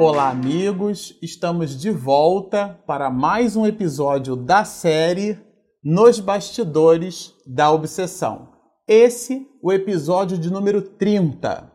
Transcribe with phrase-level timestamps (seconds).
[0.00, 1.18] Olá, amigos!
[1.20, 5.36] Estamos de volta para mais um episódio da série
[5.82, 8.50] Nos Bastidores da Obsessão.
[8.86, 11.72] Esse, o episódio de número 30.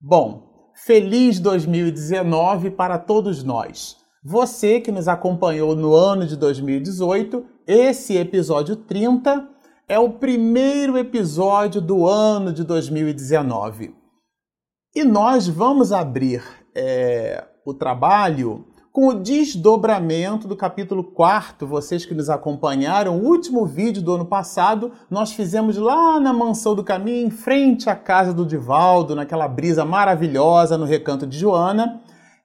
[0.00, 3.96] Bom, feliz 2019 para todos nós.
[4.24, 9.48] Você que nos acompanhou no ano de 2018, esse episódio 30
[9.88, 13.94] é o primeiro episódio do ano de 2019.
[14.92, 16.42] E nós vamos abrir
[16.74, 21.66] é, o trabalho com o desdobramento do capítulo 4.
[21.66, 26.74] Vocês que nos acompanharam, o último vídeo do ano passado, nós fizemos lá na Mansão
[26.74, 32.00] do Caminho, em frente à casa do Divaldo, naquela brisa maravilhosa no recanto de Joana.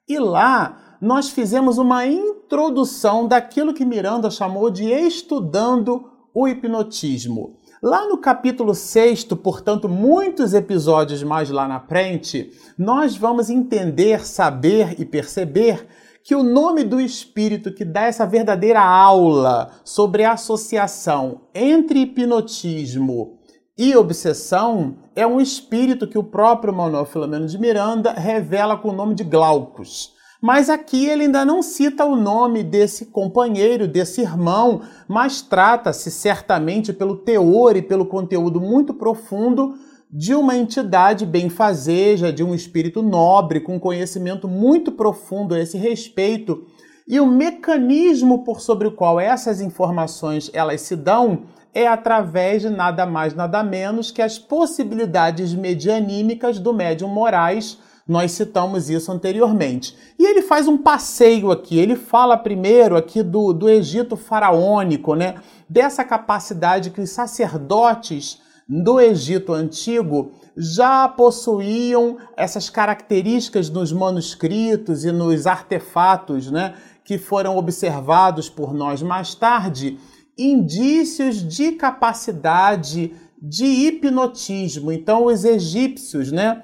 [0.07, 7.57] E lá nós fizemos uma introdução daquilo que Miranda chamou de estudando o hipnotismo.
[7.83, 14.99] Lá no capítulo 6, portanto, muitos episódios mais lá na frente, nós vamos entender, saber
[14.99, 15.85] e perceber
[16.23, 23.39] que o nome do espírito que dá essa verdadeira aula sobre a associação entre hipnotismo
[23.77, 28.95] e obsessão é um espírito que o próprio Manuel Filomeno de Miranda revela com o
[28.95, 30.14] nome de Glaucus.
[30.45, 36.93] Mas aqui ele ainda não cita o nome desse companheiro, desse irmão, mas trata-se certamente
[36.93, 39.73] pelo teor e pelo conteúdo muito profundo
[40.07, 46.67] de uma entidade benfazeja, de um espírito nobre, com conhecimento muito profundo a esse respeito.
[47.07, 52.69] E o mecanismo por sobre o qual essas informações elas se dão é através de
[52.69, 59.95] nada mais nada menos que as possibilidades medianímicas do médium Moraes nós citamos isso anteriormente.
[60.19, 61.77] E ele faz um passeio aqui.
[61.79, 65.35] Ele fala primeiro aqui do, do Egito faraônico, né?
[65.67, 75.11] Dessa capacidade que os sacerdotes do Egito antigo já possuíam essas características nos manuscritos e
[75.11, 76.75] nos artefatos, né?
[77.03, 79.97] Que foram observados por nós mais tarde,
[80.37, 83.13] indícios de capacidade
[83.47, 84.91] de hipnotismo.
[84.91, 86.63] Então, os egípcios, né?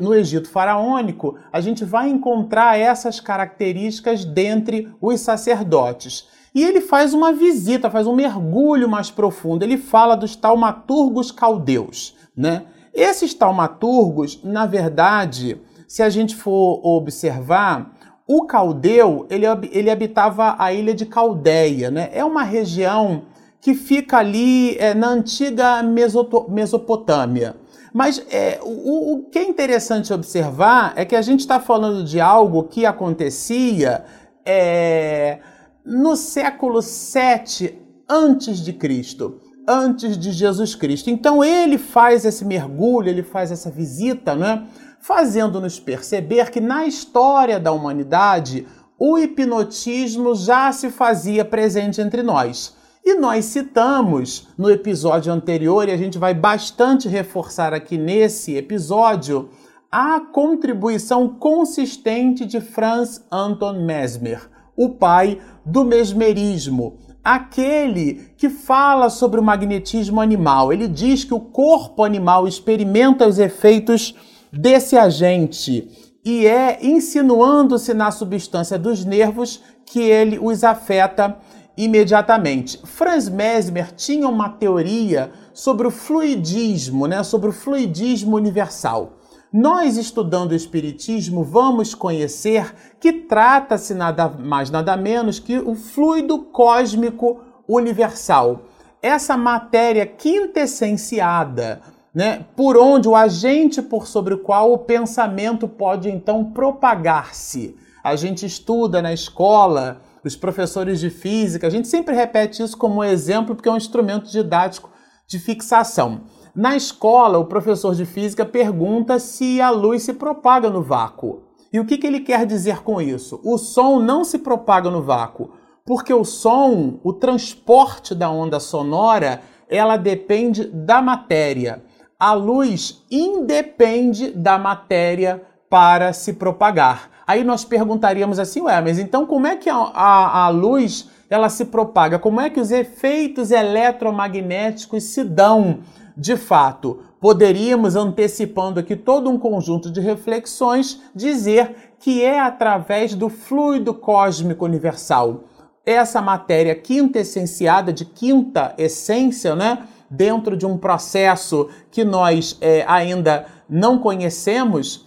[0.00, 6.28] no Egito faraônico, a gente vai encontrar essas características dentre os sacerdotes.
[6.54, 9.62] E ele faz uma visita, faz um mergulho mais profundo.
[9.62, 12.64] Ele fala dos taumaturgos caldeus, né?
[12.92, 20.72] Esses taumaturgos, na verdade, se a gente for observar, o caldeu, ele, ele habitava a
[20.72, 22.10] ilha de Caldeia, né?
[22.12, 23.22] É uma região
[23.60, 27.56] que fica ali é, na antiga Mesopotâmia.
[27.92, 32.20] Mas é, o, o que é interessante observar é que a gente está falando de
[32.20, 34.04] algo que acontecia
[34.44, 35.40] é,
[35.84, 37.78] no século 7
[38.08, 41.10] antes de Cristo, antes de Jesus Cristo.
[41.10, 44.66] Então ele faz esse mergulho, ele faz essa visita, né?
[45.00, 48.66] fazendo-nos perceber que na história da humanidade
[48.98, 52.76] o hipnotismo já se fazia presente entre nós.
[53.10, 59.48] E nós citamos no episódio anterior, e a gente vai bastante reforçar aqui nesse episódio,
[59.90, 69.40] a contribuição consistente de Franz Anton Mesmer, o pai do mesmerismo, aquele que fala sobre
[69.40, 70.72] o magnetismo animal.
[70.72, 74.14] Ele diz que o corpo animal experimenta os efeitos
[74.52, 75.90] desse agente
[76.24, 81.36] e é insinuando-se na substância dos nervos que ele os afeta
[81.84, 82.78] imediatamente.
[82.84, 89.12] Franz Mesmer tinha uma teoria sobre o fluidismo, né, sobre o fluidismo universal.
[89.52, 96.38] Nós, estudando o Espiritismo, vamos conhecer que trata-se nada mais, nada menos que o fluido
[96.38, 98.62] cósmico universal.
[99.02, 101.80] Essa matéria quintessenciada,
[102.14, 107.74] né, por onde o agente por sobre o qual o pensamento pode então propagar-se.
[108.04, 113.02] A gente estuda na escola os professores de física, a gente sempre repete isso como
[113.02, 114.90] exemplo porque é um instrumento didático
[115.26, 116.22] de fixação.
[116.54, 121.42] Na escola, o professor de física pergunta se a luz se propaga no vácuo.
[121.72, 123.40] E o que, que ele quer dizer com isso?
[123.44, 125.52] O som não se propaga no vácuo,
[125.86, 131.84] porque o som, o transporte da onda sonora, ela depende da matéria.
[132.18, 137.09] A luz independe da matéria para se propagar.
[137.30, 141.48] Aí nós perguntaríamos assim, ué, mas então como é que a, a, a luz ela
[141.48, 142.18] se propaga?
[142.18, 145.78] Como é que os efeitos eletromagnéticos se dão
[146.16, 147.04] de fato?
[147.20, 154.64] Poderíamos, antecipando aqui todo um conjunto de reflexões, dizer que é através do fluido cósmico
[154.64, 155.44] universal.
[155.86, 159.86] Essa matéria quintessenciada, de quinta essência, né?
[160.10, 165.06] dentro de um processo que nós é, ainda não conhecemos,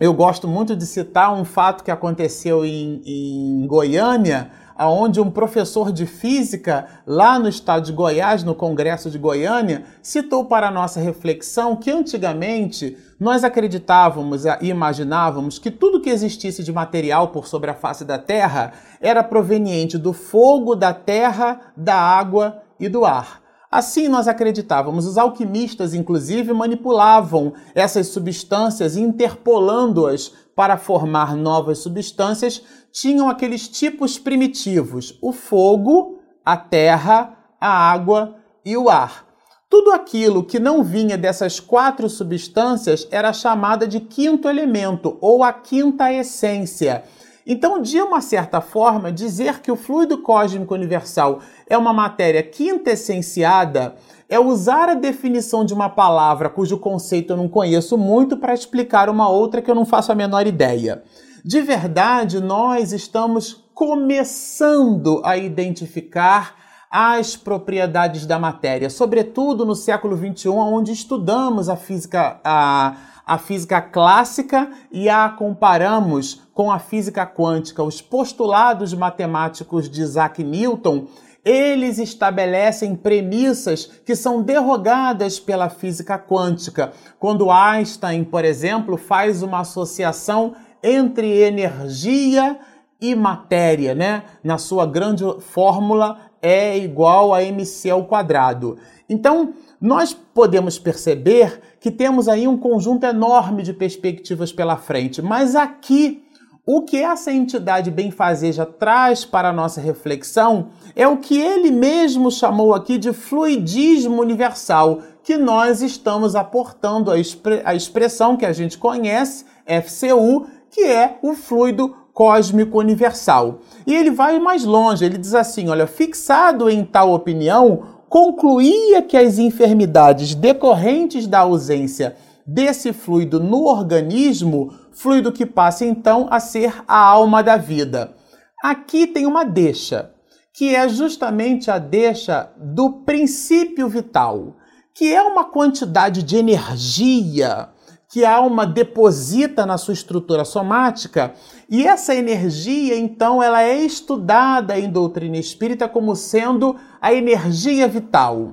[0.00, 5.92] eu gosto muito de citar um fato que aconteceu em, em Goiânia, onde um professor
[5.92, 10.98] de física lá no estado de Goiás, no Congresso de Goiânia, citou para a nossa
[10.98, 17.70] reflexão que antigamente nós acreditávamos e imaginávamos que tudo que existisse de material por sobre
[17.70, 23.41] a face da Terra era proveniente do fogo, da terra, da água e do ar.
[23.72, 25.06] Assim nós acreditávamos.
[25.06, 35.18] Os alquimistas, inclusive, manipulavam essas substâncias, interpolando-as para formar novas substâncias, tinham aqueles tipos primitivos:
[35.22, 39.26] o fogo, a terra, a água e o ar.
[39.70, 45.50] Tudo aquilo que não vinha dessas quatro substâncias era chamada de quinto elemento ou a
[45.50, 47.04] quinta essência.
[47.46, 51.40] Então, de uma certa forma, dizer que o fluido cósmico universal
[51.72, 53.94] é uma matéria quintessenciada
[54.28, 59.08] é usar a definição de uma palavra cujo conceito eu não conheço muito para explicar
[59.08, 61.02] uma outra que eu não faço a menor ideia.
[61.42, 66.56] De verdade, nós estamos começando a identificar
[66.90, 72.96] as propriedades da matéria, sobretudo no século XXI, onde estudamos a física, a,
[73.26, 77.82] a física clássica e a comparamos com a física quântica.
[77.82, 81.06] Os postulados matemáticos de Isaac Newton
[81.44, 86.92] eles estabelecem premissas que são derrogadas pela física quântica.
[87.18, 92.58] Quando Einstein, por exemplo, faz uma associação entre energia
[93.00, 94.22] e matéria, né?
[94.44, 98.78] Na sua grande fórmula é igual a mc ao quadrado.
[99.08, 105.56] Então, nós podemos perceber que temos aí um conjunto enorme de perspectivas pela frente, mas
[105.56, 106.24] aqui
[106.64, 112.30] o que essa entidade benfazeja traz para a nossa reflexão é o que ele mesmo
[112.30, 118.52] chamou aqui de fluidismo universal, que nós estamos aportando a, expre a expressão que a
[118.52, 123.58] gente conhece, FCU, que é o fluido cósmico universal.
[123.84, 129.16] E ele vai mais longe, ele diz assim: olha, fixado em tal opinião, concluía que
[129.16, 132.14] as enfermidades decorrentes da ausência
[132.46, 138.14] desse fluido no organismo, fluido que passa então a ser a alma da vida.
[138.62, 140.12] Aqui tem uma deixa,
[140.54, 144.56] que é justamente a deixa do princípio vital,
[144.94, 147.68] que é uma quantidade de energia
[148.08, 151.32] que a alma deposita na sua estrutura somática,
[151.66, 158.52] e essa energia, então, ela é estudada em doutrina espírita como sendo a energia vital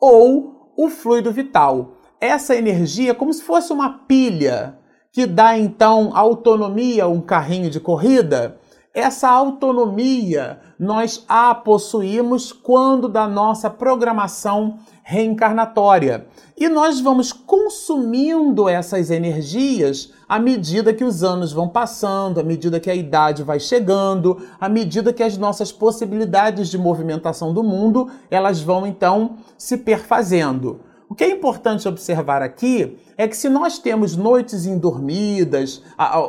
[0.00, 4.78] ou o fluido vital essa energia como se fosse uma pilha
[5.12, 8.56] que dá então autonomia a um carrinho de corrida.
[8.92, 16.26] Essa autonomia nós a possuímos quando da nossa programação reencarnatória.
[16.56, 22.80] E nós vamos consumindo essas energias à medida que os anos vão passando, à medida
[22.80, 28.08] que a idade vai chegando, à medida que as nossas possibilidades de movimentação do mundo,
[28.30, 30.80] elas vão então se perfazendo.
[31.10, 36.20] O que é importante observar aqui é que se nós temos noites indormidas, a, a,
[36.20, 36.24] a,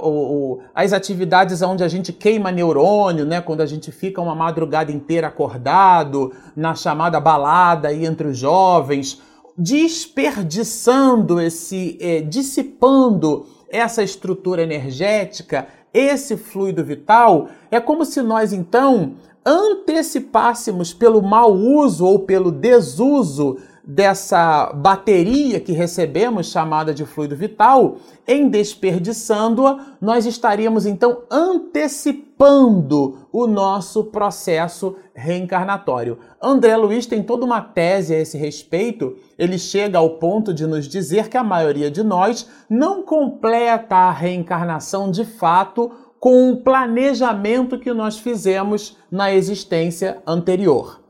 [0.73, 5.27] as atividades onde a gente queima neurônio, né, quando a gente fica uma madrugada inteira
[5.27, 9.21] acordado, na chamada balada aí entre os jovens,
[9.55, 19.13] desperdiçando esse, é, dissipando essa estrutura energética, esse fluido vital, é como se nós então
[19.45, 27.97] antecipássemos pelo mau uso ou pelo desuso dessa bateria que recebemos, chamada de fluido vital,
[28.27, 36.19] em desperdiçando-a, nós estaríamos então antecipando o nosso processo reencarnatório.
[36.41, 39.15] André Luiz tem toda uma tese a esse respeito.
[39.37, 44.11] Ele chega ao ponto de nos dizer que a maioria de nós não completa a
[44.11, 51.00] reencarnação de fato com o planejamento que nós fizemos na existência anterior.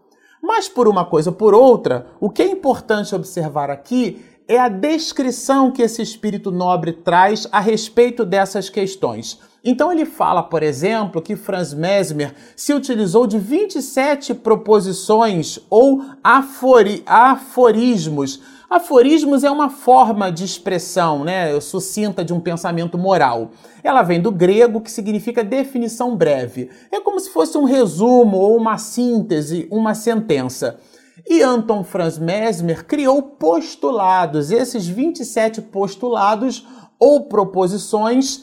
[0.41, 4.67] Mas por uma coisa ou por outra, o que é importante observar aqui é a
[4.67, 9.39] descrição que esse espírito nobre traz a respeito dessas questões.
[9.63, 17.03] Então ele fala, por exemplo, que Franz Mesmer se utilizou de 27 proposições ou afori
[17.05, 18.41] aforismos
[18.71, 23.51] Aforismos é uma forma de expressão, né, sucinta de um pensamento moral.
[23.83, 26.69] Ela vem do grego, que significa definição breve.
[26.89, 30.79] É como se fosse um resumo ou uma síntese, uma sentença.
[31.27, 36.65] E Anton Franz Mesmer criou postulados, esses 27 postulados
[36.97, 38.41] ou proposições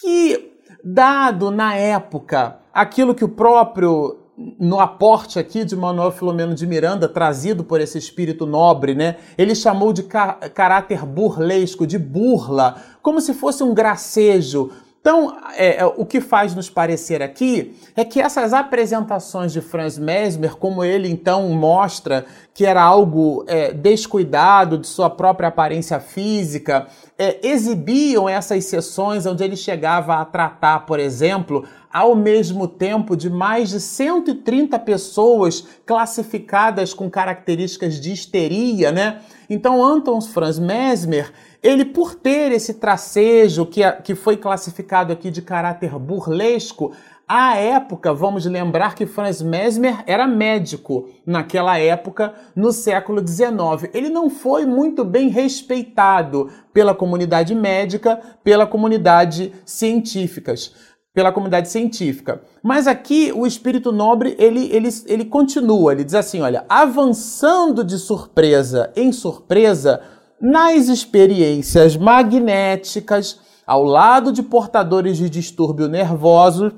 [0.00, 4.27] que, dado na época aquilo que o próprio
[4.58, 9.16] no aporte aqui de Manuel Filomeno de Miranda, trazido por esse espírito nobre, né?
[9.36, 14.70] Ele chamou de caráter burlesco, de burla, como se fosse um gracejo.
[15.00, 19.96] Então, é, é, o que faz nos parecer aqui é que essas apresentações de Franz
[19.96, 26.88] Mesmer, como ele então mostra que era algo é, descuidado de sua própria aparência física,
[27.16, 31.64] é, exibiam essas sessões onde ele chegava a tratar, por exemplo,
[31.98, 39.18] ao mesmo tempo de mais de 130 pessoas classificadas com características de histeria, né?
[39.50, 45.42] Então, Anton Franz Mesmer, ele por ter esse tracejo que, que foi classificado aqui de
[45.42, 46.92] caráter burlesco,
[47.26, 53.90] à época, vamos lembrar que Franz Mesmer era médico naquela época, no século XIX.
[53.92, 60.72] Ele não foi muito bem respeitado pela comunidade médica, pela comunidade científicas
[61.18, 62.40] pela comunidade científica.
[62.62, 67.98] Mas aqui o espírito nobre ele, ele, ele continua, ele diz assim: olha, avançando de
[67.98, 70.00] surpresa em surpresa
[70.40, 76.70] nas experiências magnéticas, ao lado de portadores de distúrbio nervoso,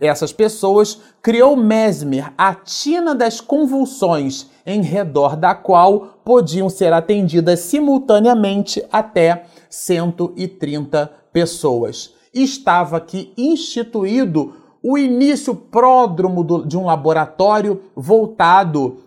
[0.00, 7.60] essas pessoas criou Mesmer a tina das convulsões, em redor da qual podiam ser atendidas
[7.60, 18.98] simultaneamente até 130 pessoas estava aqui instituído o início pródromo do, de um laboratório voltado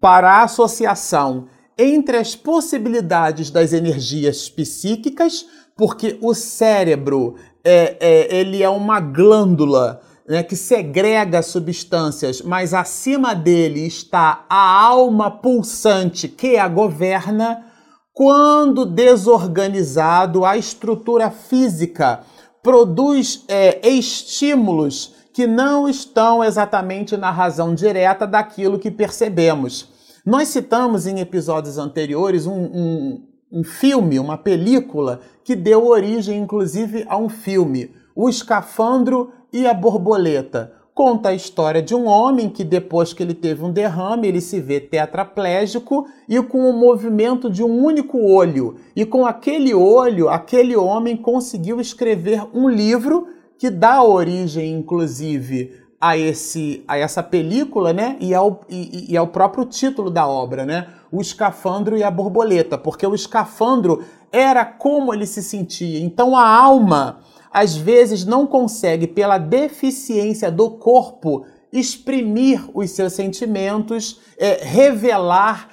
[0.00, 8.62] para a associação entre as possibilidades das energias psíquicas, porque o cérebro é, é, ele
[8.62, 16.56] é uma glândula né, que segrega substâncias, mas acima dele está a alma pulsante que
[16.56, 17.66] a governa.
[18.14, 22.20] Quando desorganizado, a estrutura física
[22.62, 29.88] produz é, estímulos que não estão exatamente na razão direta daquilo que percebemos.
[30.24, 37.04] Nós citamos em episódios anteriores um, um, um filme, uma película, que deu origem, inclusive,
[37.08, 42.62] a um filme, O Escafandro e a Borboleta conta a história de um homem que
[42.62, 47.62] depois que ele teve um derrame, ele se vê tetraplégico e com o movimento de
[47.62, 48.76] um único olho.
[48.94, 53.26] E com aquele olho, aquele homem conseguiu escrever um livro
[53.58, 58.16] que dá origem, inclusive, a, esse, a essa película, né?
[58.20, 60.88] E ao, e, e ao próprio título da obra, né?
[61.12, 66.00] O escafandro e a borboleta, porque o escafandro era como ele se sentia.
[66.00, 67.20] Então a alma
[67.52, 75.68] às vezes não consegue, pela deficiência do corpo, exprimir os seus sentimentos, é, revelar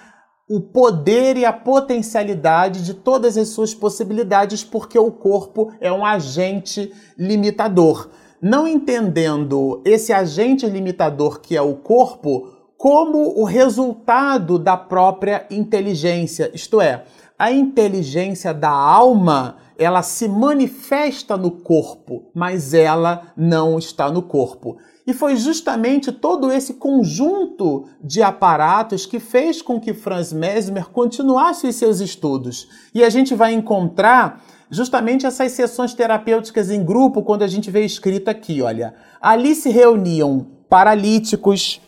[0.50, 6.04] o poder e a potencialidade de todas as suas possibilidades, porque o corpo é um
[6.04, 8.10] agente limitador.
[8.42, 16.50] Não entendendo esse agente limitador que é o corpo como o resultado da própria inteligência,
[16.54, 17.04] isto é,
[17.38, 24.78] a inteligência da alma ela se manifesta no corpo, mas ela não está no corpo.
[25.08, 31.66] E foi justamente todo esse conjunto de aparatos que fez com que Franz Mesmer continuasse
[31.66, 32.68] os seus estudos.
[32.94, 37.86] E a gente vai encontrar justamente essas sessões terapêuticas em grupo quando a gente vê
[37.86, 38.94] escrito aqui, olha.
[39.22, 41.82] Ali se reuniam paralíticos,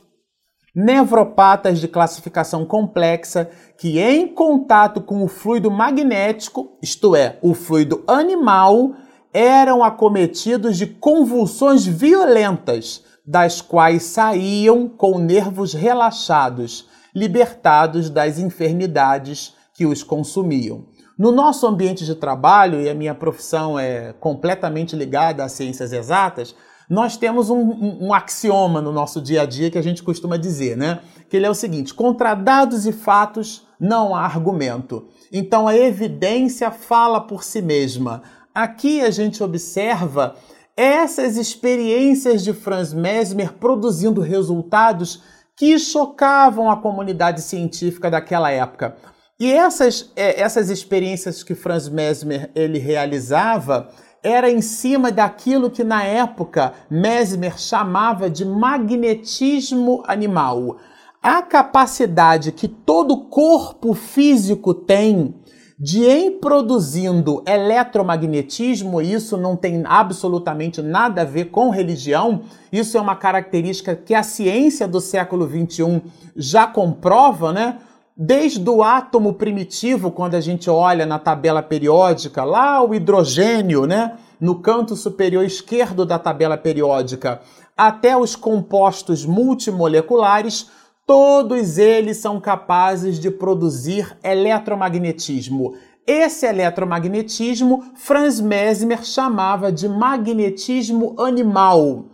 [0.74, 8.04] nevropatas de classificação complexa que, em contato com o fluido magnético, isto é, o fluido
[8.08, 8.94] animal,
[9.34, 19.86] eram acometidos de convulsões violentas, das quais saíam com nervos relaxados, libertados das enfermidades que
[19.86, 20.86] os consumiam.
[21.18, 26.56] No nosso ambiente de trabalho, e a minha profissão é completamente ligada às ciências exatas,
[26.92, 30.36] nós temos um, um, um, axioma no nosso dia a dia que a gente costuma
[30.36, 31.00] dizer, né?
[31.30, 35.08] Que ele é o seguinte: contra dados e fatos não há argumento.
[35.32, 38.22] Então a evidência fala por si mesma.
[38.54, 40.36] Aqui a gente observa
[40.76, 45.24] essas experiências de Franz Mesmer produzindo resultados
[45.56, 48.98] que chocavam a comunidade científica daquela época.
[49.40, 53.90] E essas, é, essas experiências que Franz Mesmer ele realizava
[54.24, 60.78] era em cima daquilo que na época Mesmer chamava de magnetismo animal.
[61.22, 65.36] A capacidade que todo corpo físico tem
[65.82, 73.02] de em produzindo eletromagnetismo, isso não tem absolutamente nada a ver com religião, isso é
[73.02, 76.04] uma característica que a ciência do século XXI
[76.36, 77.80] já comprova, né?
[78.16, 84.18] Desde o átomo primitivo, quando a gente olha na tabela periódica, lá o hidrogênio, né?
[84.40, 87.42] No canto superior esquerdo da tabela periódica,
[87.78, 90.70] até os compostos multimoleculares,
[91.06, 95.76] todos eles são capazes de produzir eletromagnetismo.
[96.06, 102.06] Esse eletromagnetismo Franz Mesmer chamava de magnetismo animal.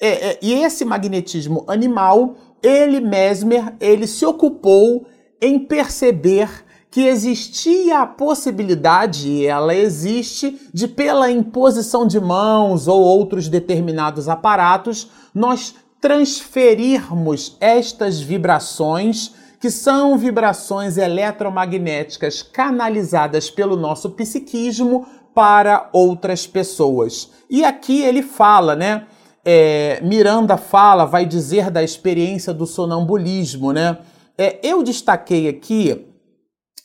[0.00, 5.06] É, é, e esse magnetismo animal, ele Mesmer, ele se ocupou
[5.40, 13.00] em perceber que existia a possibilidade, e ela existe, de pela imposição de mãos ou
[13.00, 25.04] outros determinados aparatos, nós transferirmos estas vibrações, que são vibrações eletromagnéticas canalizadas pelo nosso psiquismo
[25.34, 27.28] para outras pessoas.
[27.50, 29.06] E aqui ele fala, né?
[29.44, 33.98] É, Miranda fala, vai dizer da experiência do sonambulismo, né?
[34.36, 36.06] É, eu destaquei aqui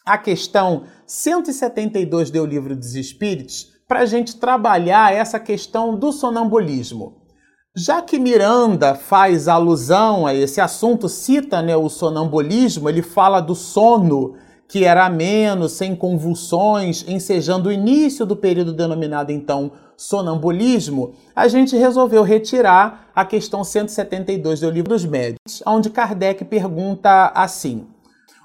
[0.05, 7.19] a questão 172 do Livro dos Espíritos para a gente trabalhar essa questão do sonambulismo.
[7.75, 13.55] Já que Miranda faz alusão a esse assunto, cita né, o sonambulismo, ele fala do
[13.55, 14.35] sono
[14.69, 21.75] que era ameno, sem convulsões, ensejando o início do período denominado então sonambulismo, a gente
[21.75, 27.87] resolveu retirar a questão 172 do Livro dos Médicos, onde Kardec pergunta assim: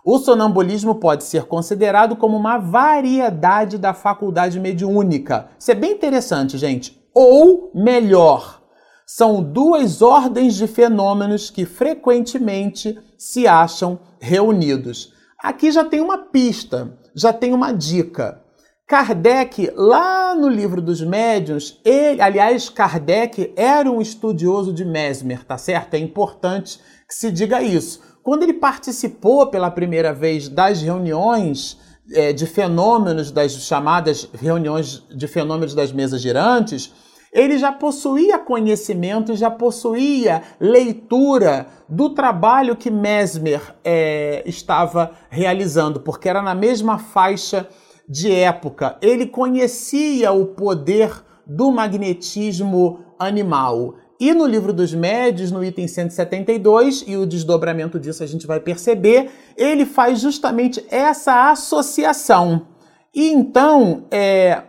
[0.02, 5.49] o sonambulismo pode ser considerado como uma variedade da faculdade mediúnica.
[5.59, 6.99] Isso é bem interessante, gente.
[7.14, 8.62] Ou melhor,
[9.07, 15.13] são duas ordens de fenômenos que frequentemente se acham reunidos.
[15.44, 18.40] Aqui já tem uma pista, já tem uma dica.
[18.88, 25.58] Kardec, lá no livro dos médiuns, ele, aliás, Kardec era um estudioso de Mesmer, tá
[25.58, 25.92] certo?
[25.92, 28.00] É importante que se diga isso.
[28.22, 31.78] Quando ele participou pela primeira vez das reuniões
[32.10, 36.90] é, de fenômenos, das chamadas reuniões de fenômenos das mesas girantes,
[37.34, 46.28] ele já possuía conhecimento, já possuía leitura do trabalho que Mesmer é, estava realizando, porque
[46.28, 47.68] era na mesma faixa
[48.08, 48.97] de época.
[49.02, 51.10] Ele conhecia o poder
[51.44, 53.97] do magnetismo animal.
[54.20, 58.60] E no livro dos médios, no item 172, e o desdobramento disso a gente vai
[58.60, 62.68] perceber, ele faz justamente essa associação.
[63.12, 64.62] E então, é,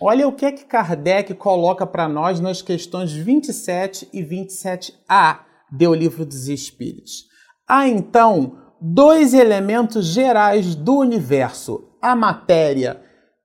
[0.00, 5.94] olha o que é que Kardec coloca para nós nas questões 27 e 27a do
[5.94, 7.26] livro dos Espíritos.
[7.68, 13.00] Há então dois elementos gerais do universo, a matéria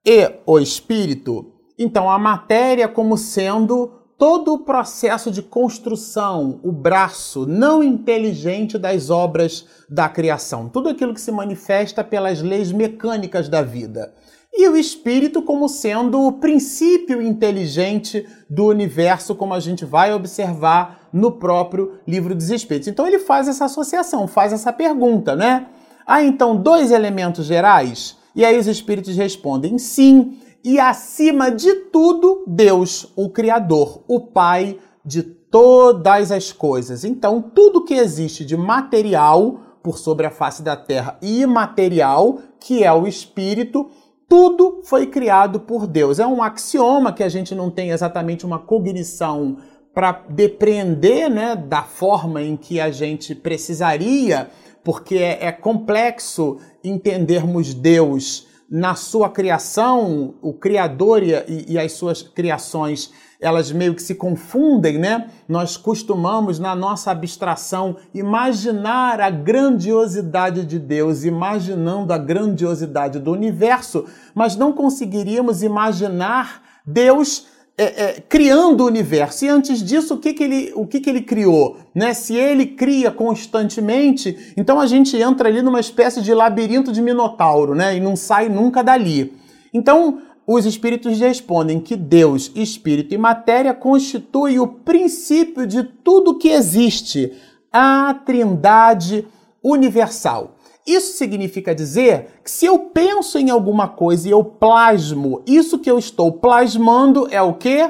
[0.05, 1.51] e o espírito.
[1.77, 9.09] Então, a matéria como sendo todo o processo de construção, o braço não inteligente das
[9.09, 14.13] obras da criação, tudo aquilo que se manifesta pelas leis mecânicas da vida.
[14.57, 21.09] E o espírito como sendo o princípio inteligente do universo, como a gente vai observar
[21.11, 22.87] no próprio livro dos espíritos.
[22.87, 25.67] Então ele faz essa associação, faz essa pergunta, né?
[26.07, 28.17] Há então dois elementos gerais?
[28.33, 34.79] E aí os espíritos respondem sim, e acima de tudo, Deus, o Criador, o Pai
[35.05, 37.05] de todas as coisas.
[37.05, 42.83] Então, tudo que existe de material por sobre a face da terra e imaterial, que
[42.83, 43.91] é o Espírito,
[44.27, 46.19] tudo foi criado por Deus.
[46.19, 49.57] É um axioma que a gente não tem exatamente uma cognição
[49.93, 54.49] para depreender né, da forma em que a gente precisaria,
[54.83, 62.21] porque é, é complexo entendermos Deus na sua criação, o Criador e, e, as suas
[62.21, 65.27] criações, elas meio que se confundem, né?
[65.47, 74.05] Nós costumamos, na nossa abstração, imaginar a grandiosidade de Deus, imaginando a grandiosidade do universo,
[74.33, 79.43] mas não conseguiríamos imaginar Deus é, é, criando o universo.
[79.43, 81.77] E antes disso, o que, que, ele, o que, que ele criou?
[81.93, 82.13] Né?
[82.13, 87.75] Se ele cria constantemente, então a gente entra ali numa espécie de labirinto de minotauro
[87.75, 87.95] né?
[87.97, 89.33] e não sai nunca dali.
[89.73, 96.49] Então, os espíritos respondem que Deus, espírito e matéria constituem o princípio de tudo que
[96.49, 97.33] existe,
[97.71, 99.27] a trindade
[99.63, 100.55] universal.
[100.85, 105.89] Isso significa dizer que se eu penso em alguma coisa e eu plasmo, isso que
[105.89, 107.89] eu estou plasmando é o que?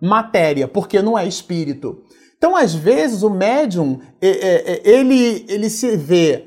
[0.00, 2.02] Matéria, porque não é espírito.
[2.38, 6.46] Então, às vezes, o médium é, é, é, ele, ele se vê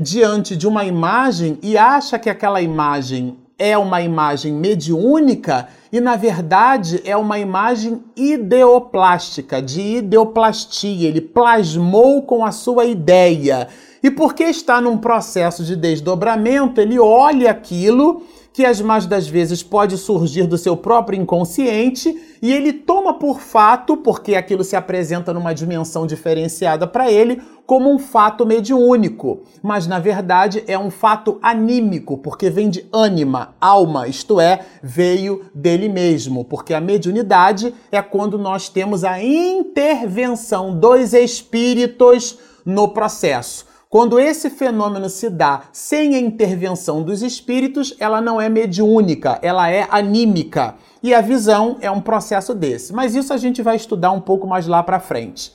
[0.00, 6.16] diante de uma imagem e acha que aquela imagem é uma imagem mediúnica e, na
[6.16, 11.08] verdade, é uma imagem ideoplástica, de ideoplastia.
[11.08, 13.68] Ele plasmou com a sua ideia.
[14.02, 18.22] E porque está num processo de desdobramento, ele olha aquilo
[18.54, 23.40] que as mais das vezes pode surgir do seu próprio inconsciente e ele toma por
[23.40, 29.88] fato, porque aquilo se apresenta numa dimensão diferenciada para ele, como um fato mediúnico, mas
[29.88, 35.88] na verdade é um fato anímico, porque vem de ânima, alma, isto é, veio dele
[35.88, 43.73] mesmo, porque a mediunidade é quando nós temos a intervenção dos espíritos no processo.
[43.94, 49.70] Quando esse fenômeno se dá sem a intervenção dos espíritos, ela não é mediúnica, ela
[49.70, 50.74] é anímica.
[51.00, 52.92] E a visão é um processo desse.
[52.92, 55.52] Mas isso a gente vai estudar um pouco mais lá para frente.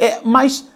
[0.00, 0.70] É, mas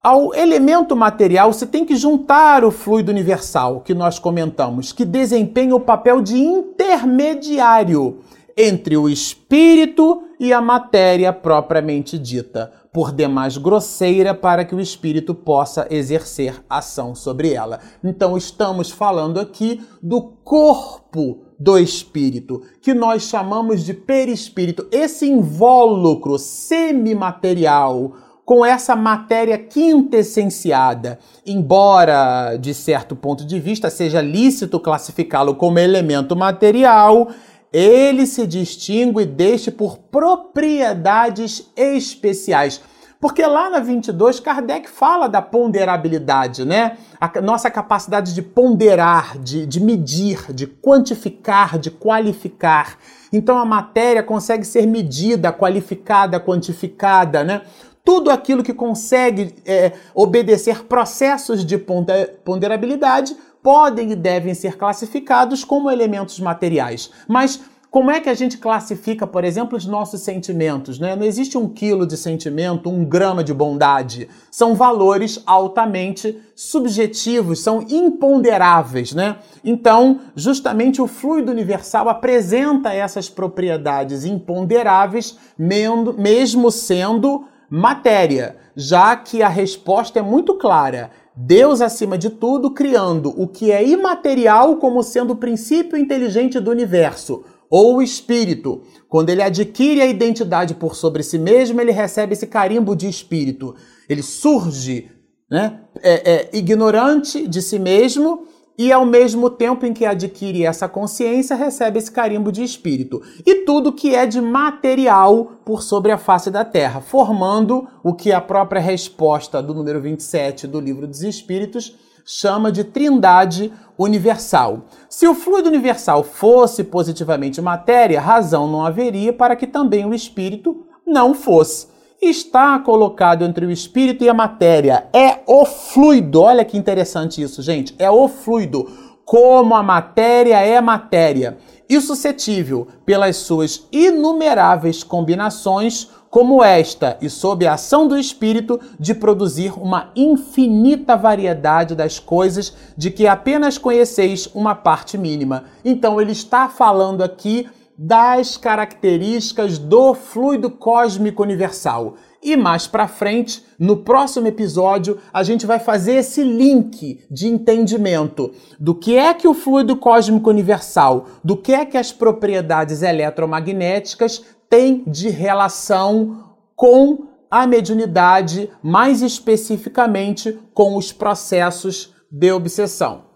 [0.00, 5.74] ao elemento material, você tem que juntar o fluido universal que nós comentamos, que desempenha
[5.74, 8.20] o papel de intermediário
[8.56, 15.34] entre o espírito e a matéria propriamente dita por demais grosseira para que o espírito
[15.34, 17.80] possa exercer ação sobre ela.
[18.04, 26.38] Então, estamos falando aqui do corpo do espírito, que nós chamamos de perispírito, esse invólucro
[26.38, 28.12] semimaterial
[28.44, 36.34] com essa matéria quintessenciada, embora de certo ponto de vista seja lícito classificá-lo como elemento
[36.34, 37.28] material,
[37.72, 42.82] ele se distingue deste por propriedades especiais.
[43.22, 46.98] Porque lá na 22, Kardec fala da ponderabilidade, né?
[47.20, 52.98] A nossa capacidade de ponderar, de, de medir, de quantificar, de qualificar.
[53.32, 57.62] Então a matéria consegue ser medida, qualificada, quantificada, né?
[58.04, 65.90] Tudo aquilo que consegue é, obedecer processos de ponderabilidade podem e devem ser classificados como
[65.90, 67.10] elementos materiais.
[67.28, 67.60] Mas
[67.92, 70.98] como é que a gente classifica, por exemplo, os nossos sentimentos?
[70.98, 71.14] Né?
[71.14, 74.30] Não existe um quilo de sentimento, um grama de bondade.
[74.50, 79.12] São valores altamente subjetivos, são imponderáveis.
[79.12, 79.36] Né?
[79.62, 89.48] Então, justamente o fluido universal apresenta essas propriedades imponderáveis, mesmo sendo matéria, já que a
[89.48, 91.10] resposta é muito clara.
[91.34, 96.70] Deus acima de tudo, criando o que é imaterial como sendo o princípio inteligente do
[96.70, 98.82] universo, ou o espírito.
[99.08, 103.74] Quando ele adquire a identidade por sobre si mesmo, ele recebe esse carimbo de espírito.
[104.06, 105.10] Ele surge
[105.50, 108.46] né, é, é, ignorante de si mesmo
[108.82, 113.22] e ao mesmo tempo em que adquire essa consciência, recebe esse carimbo de espírito.
[113.46, 118.32] E tudo que é de material por sobre a face da Terra, formando o que
[118.32, 124.86] a própria resposta do número 27 do Livro dos Espíritos chama de trindade universal.
[125.08, 130.84] Se o fluido universal fosse positivamente matéria, razão não haveria para que também o espírito
[131.06, 131.86] não fosse
[132.22, 135.06] está colocado entre o espírito e a matéria.
[135.12, 136.40] É o fluido.
[136.40, 137.94] Olha que interessante isso, gente.
[137.98, 138.88] É o fluido.
[139.24, 141.58] Como a matéria é matéria.
[141.88, 149.14] E suscetível, pelas suas inumeráveis combinações, como esta, e sob a ação do espírito, de
[149.14, 155.64] produzir uma infinita variedade das coisas de que apenas conheceis uma parte mínima.
[155.84, 162.14] Então, ele está falando aqui das características do fluido cósmico universal.
[162.42, 168.50] E mais para frente, no próximo episódio, a gente vai fazer esse link de entendimento
[168.80, 174.44] do que é que o fluido cósmico universal, do que é que as propriedades eletromagnéticas
[174.68, 183.26] têm de relação com a mediunidade, mais especificamente com os processos de obsessão.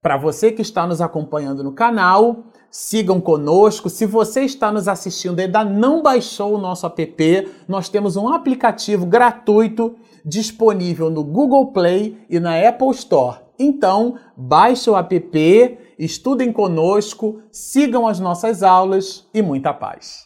[0.00, 3.88] Para você que está nos acompanhando no canal, sigam conosco.
[3.88, 8.28] Se você está nos assistindo e ainda não baixou o nosso app, nós temos um
[8.28, 13.38] aplicativo gratuito disponível no Google Play e na Apple Store.
[13.58, 20.24] Então, baixe o app, estudem conosco, sigam as nossas aulas e muita paz.